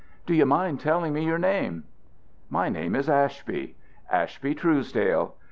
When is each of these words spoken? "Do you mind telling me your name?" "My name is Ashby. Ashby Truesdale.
"Do 0.25 0.33
you 0.33 0.47
mind 0.47 0.79
telling 0.79 1.13
me 1.13 1.23
your 1.23 1.37
name?" 1.37 1.83
"My 2.49 2.69
name 2.69 2.95
is 2.95 3.07
Ashby. 3.07 3.75
Ashby 4.09 4.55
Truesdale. 4.55 5.35